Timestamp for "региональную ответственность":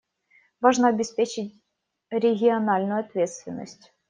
2.09-3.91